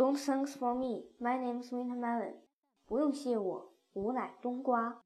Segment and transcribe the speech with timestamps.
[0.00, 1.02] Don't thanks for me.
[1.20, 2.36] My name's Wintermelon.
[2.86, 5.02] 不用谢我，我乃冬瓜。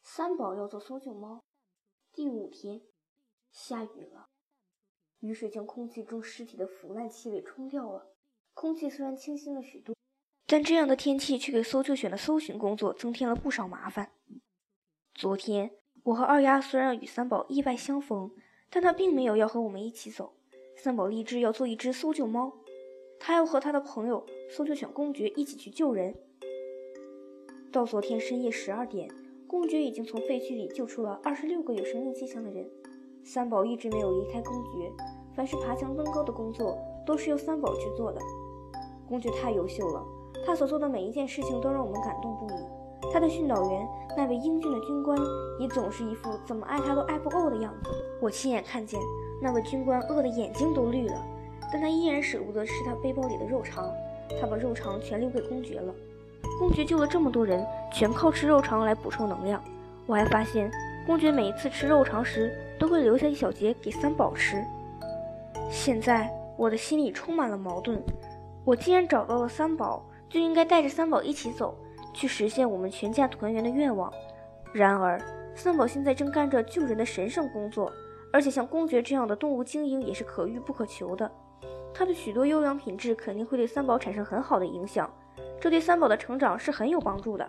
[0.00, 1.44] 三宝要做搜救猫。
[2.10, 2.80] 第五天，
[3.52, 4.28] 下雨了，
[5.20, 8.14] 雨水将空气中尸体的腐烂气味冲掉了。
[8.54, 9.94] 空气虽然清新了许多，
[10.46, 14.12] 但这样的天气却给搜救犬的搜寻工作增添了不少麻烦。
[15.12, 18.34] 昨天，我和二丫虽然与三宝意外相逢，
[18.70, 20.32] 但他并没有要和我们一起走。
[20.78, 22.63] 三宝立志要做一只搜救猫，
[23.26, 26.14] 他要和他的朋友搜救犬公爵一起去救人。
[27.72, 29.08] 到昨天深夜十二点，
[29.46, 32.68] 公爵已经从废墟里救出了二十六个有生命迹象的人。
[33.24, 34.92] 三宝一直没有离开公爵，
[35.34, 38.20] 凡是爬墙登高的工作都是由三宝去做的。
[39.08, 40.04] 公爵太优秀了，
[40.44, 43.10] 他所做的每一件事情都让我们感动不已。
[43.10, 45.18] 他的训导员那位英俊的军官
[45.58, 47.90] 也总是一副怎么爱他都爱不够的样子。
[48.20, 49.00] 我亲眼看见
[49.40, 51.26] 那位军官饿得眼睛都绿了，
[51.74, 53.92] 但他依然舍不得吃他背包里的肉肠，
[54.40, 55.92] 他把肉肠全留给公爵了。
[56.56, 59.60] 公爵救了这么多人，全靠吃肉肠来补充能量。
[60.06, 60.70] 我还发现，
[61.04, 64.64] 公爵每一次吃肉肠时都会留下一小节给三宝吃。
[65.68, 68.00] 现在我的心里充满了矛盾。
[68.64, 71.76] 我既然找到了三宝，就应该带着三宝一起走，
[72.12, 74.12] 去实现我们全家团圆的愿望。
[74.72, 75.20] 然而，
[75.56, 77.92] 三宝现在正干着救人的神圣工作，
[78.32, 81.28] 而且像公爵这样的动物精英也是可遇不可求的。
[81.92, 85.08] 他的许多优良品质肯定会对三宝产生很好的影响，
[85.60, 87.48] 这对三宝的成长是很有帮助的。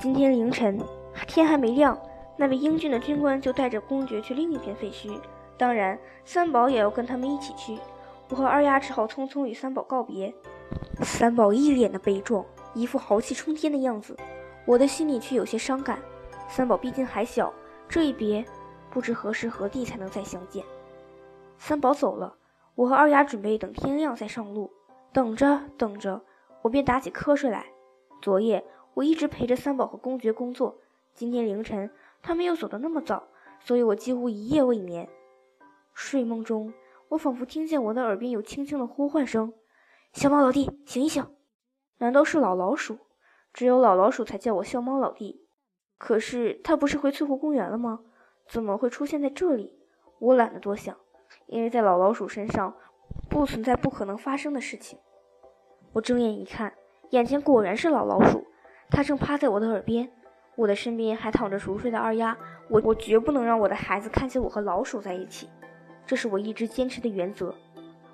[0.00, 0.80] 今天凌晨，
[1.28, 1.96] 天还没亮，
[2.36, 5.18] 那位英俊的军官就带着公爵去另一片废墟，
[5.56, 7.78] 当然，三宝也要跟他们一起去。
[8.28, 10.34] 我和二丫只好匆匆与三宝告别，
[11.02, 12.44] 三宝一脸的悲壮，
[12.74, 14.16] 一副豪气冲天的样子，
[14.64, 15.98] 我的心里却有些伤感。
[16.48, 17.52] 三宝毕竟还小，
[17.88, 18.44] 这一别，
[18.90, 20.64] 不知何时何地才能再相见。
[21.58, 22.34] 三宝走了，
[22.74, 24.70] 我和二丫准备等天亮再上路。
[25.12, 26.22] 等着等着，
[26.62, 27.66] 我便打起瞌睡来。
[28.20, 30.78] 昨夜我一直陪着三宝和公爵工作，
[31.14, 31.90] 今天凌晨
[32.22, 33.28] 他们又走得那么早，
[33.60, 35.08] 所以我几乎一夜未眠。
[35.94, 36.72] 睡梦中。
[37.08, 39.52] 我仿佛听见我的耳边有轻轻的呼唤声
[40.14, 41.22] ：“小猫老弟，醒一醒！”
[41.98, 43.00] 难道是老老鼠？
[43.52, 45.44] 只有老老鼠才叫我小猫老弟。
[45.98, 48.00] 可是他不是回翠湖公园了吗？
[48.48, 49.74] 怎么会出现在这里？
[50.20, 50.96] 我懒得多想，
[51.52, 52.74] 因为在老老鼠身上
[53.28, 54.98] 不存在不可能发生的事情。
[55.92, 56.72] 我睁眼一看，
[57.10, 58.46] 眼前果然是老老鼠，
[58.90, 60.10] 它正趴在我的耳边。
[60.56, 62.36] 我的身边还躺着熟睡的二丫。
[62.70, 65.50] 我我绝不能让我的孩子看见我和老鼠在一起。
[66.06, 67.54] 这是我一直坚持的原则。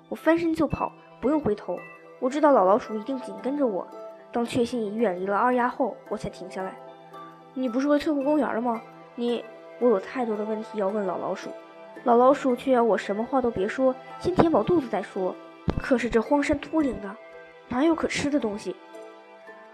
[0.09, 1.79] 我翻身就跑，不用回头。
[2.19, 3.87] 我知道老老鼠一定紧跟着我。
[4.33, 6.77] 当确信已远离了二丫后，我才停下来。
[7.53, 8.81] 你不是回翠湖公园了吗？
[9.15, 9.45] 你……
[9.81, 11.49] 我有太多的问题要问老老鼠，
[12.03, 15.35] 老老鼠却要我什么话都别说，先填饱肚子再说。
[15.81, 17.15] 可是这荒山秃岭的，
[17.67, 18.75] 哪有可吃的东西？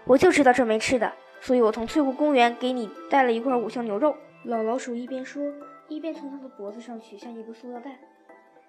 [0.04, 4.16] 我就知道这没吃的，所以我从翠湖公园给你带了一块五香牛肉。
[4.44, 5.52] 老老鼠一边说。
[5.88, 8.00] 一边从他的脖子上取下一个塑料袋，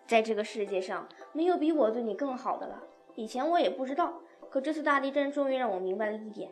[0.05, 2.83] 在这个世界上没有比我对你更好的了。
[3.15, 4.13] 以前我也不知道，
[4.51, 6.51] 可这次大地震终于让我明白了一点。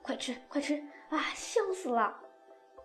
[0.00, 0.82] 快吃，快吃！
[1.10, 2.16] 啊，香死了！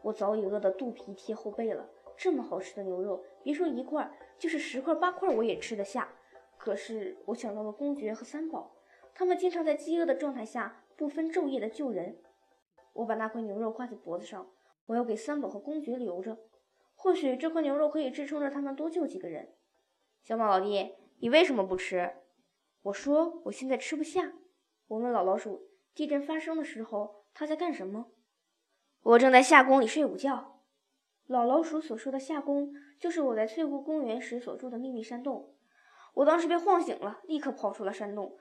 [0.01, 1.85] 我早已饿得肚皮贴后背了。
[2.17, 6.13] 这么好吃的牛肉，别说一块，就是十块八块我也吃得下。
[6.57, 8.75] 可是我想到了公爵和三宝，
[9.13, 12.21] 他们经常在饥饿的状态下不分昼夜的救人。
[12.93, 14.51] 我把那块牛肉挂在脖子上，
[14.85, 16.37] 我要给三宝和公爵留着。
[16.93, 19.55] 或许这块牛肉可以支撑着他们多救几个人。
[20.21, 22.13] 小马老弟，你为什么不吃？
[22.83, 24.33] 我说我现在吃不下。
[24.87, 28.11] 我问老老鼠，地震发生的时候他在干什么？
[29.01, 30.60] 我正在夏宫里睡午觉。
[31.31, 35.53] 老老鼠所说的夏宫，就是我在翠湖公园时所住的秘密山洞。
[36.13, 38.37] 我当时被晃醒了，立刻跑出了山洞。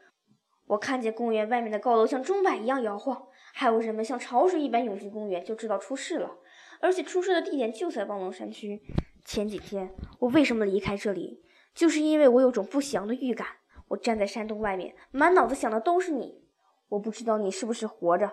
[0.67, 6.39] 我看见公园外面的高楼像钟摆一样摇晃，还有人们像潮水一般涌进公园，就知道出事了。
[6.81, 8.83] 而且出事的地点就在望龙山区。
[9.25, 13.47] 前几天我为什么离开这里，就是因为我有种不祥的预感。
[13.87, 16.43] 我站在山洞外面，满脑子想的都是你。
[16.89, 18.33] 我不知道你是不是活着，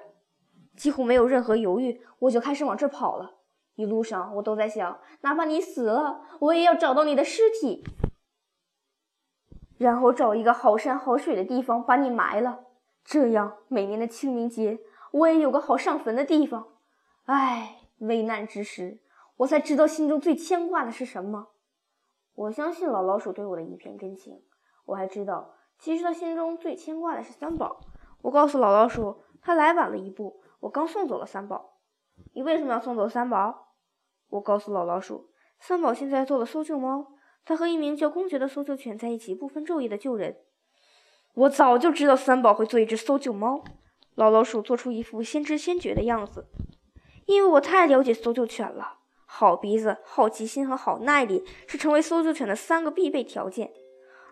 [0.76, 3.37] 几乎没有任何犹豫，我就开始往这跑了。
[3.78, 7.86] 一路上我都在想，哪怕你死了，我也要找到你的尸体，
[9.78, 12.66] 然后找一个好山好水的地方把你埋了。
[13.06, 14.80] 这样每年的清明节，
[15.12, 16.68] 我也有个好上坟的地方。
[17.24, 17.76] 唉。
[18.00, 19.00] 危难之时，
[19.38, 21.48] 我才知道心中最牵挂的是什么。
[22.36, 24.44] 我相信老老鼠对我的一片真情。
[24.86, 27.80] 我还知道，其实他心中最牵挂的是三宝。
[28.22, 30.44] 我告诉老老鼠，他来晚了一步。
[30.60, 31.80] 我刚送走了三宝。
[32.36, 33.67] 你为什么要送走三宝？
[34.30, 35.30] 我告诉老老鼠，
[35.60, 37.08] 三宝现在做了搜救猫，
[37.46, 40.38] 他和一名叫公爵的搜救犬在一起，不分昼夜的救人。
[41.34, 43.64] 我早就知道三宝会做一只搜救猫。
[44.16, 46.48] 老老鼠做出一副先知先觉的样子，
[47.26, 48.96] 因为我太了解搜救犬了。
[49.26, 53.72] 好鼻子、好奇心和好耐力是成为搜救犬的三个必备条件，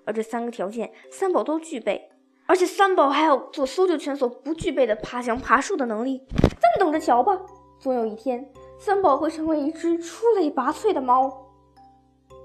[0.06, 2.10] 而这三个条件三宝都具备。
[2.48, 6.24] 而且三宝还有做搜救犬所不具备的爬墙、爬树的能力。
[6.40, 7.40] 咱们等着瞧吧，
[7.80, 11.46] 总有一天，三宝会成为一只出类拔萃的猫。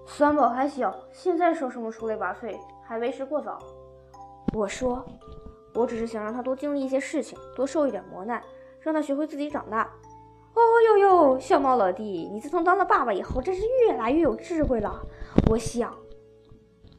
[0.06, 3.58] 三宝还小，现在说什么出类拔萃还为时过早。
[4.52, 5.04] 我说，
[5.74, 8.42] 我只是想让他多经历一些事情，多受一点磨难，
[8.80, 9.88] 让他学会自己长大。
[10.54, 15.00] 哦呦呦，小猫老弟，你自从当了爸爸以后，真是越来越有智慧了。
[15.48, 15.94] 我想，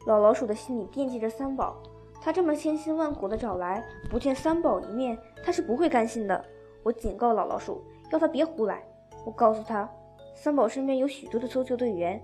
[0.05, 1.81] 老老鼠的心里惦记着三宝。
[2.21, 6.45] 他这么千辛万苦的找来，不见三宝一面，他是不会甘心的。
[6.83, 8.87] 我警告老老鼠，要他别胡来。
[9.25, 9.89] 我告诉他，
[10.35, 12.23] 三宝身边有许多的搜救队员，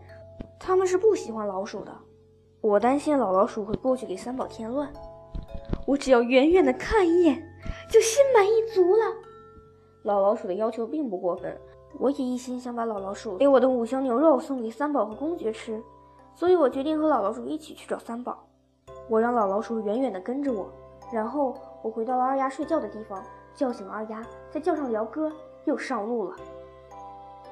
[0.60, 1.92] 他们是不喜欢老鼠的。
[2.62, 4.92] 我担心老老鼠会过去给三宝添乱。
[5.86, 7.42] 我只要远远的看一眼，
[7.90, 9.04] 就心满意足了。
[10.04, 11.56] 老老鼠的要求并不过分，
[12.00, 15.82] 我也一心想把老老鼠给我的五香牛肉送给三宝和公爵吃，
[16.34, 18.44] 所以我决定和老老鼠一起去找三宝。
[19.10, 20.70] 我让老老鼠远远地跟着我，
[21.12, 23.24] 然后我回到了二丫睡觉的地方，
[23.54, 25.32] 叫醒二丫，再叫上辽哥，
[25.66, 26.36] 又上路了。